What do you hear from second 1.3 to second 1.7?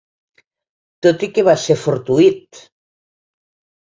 que va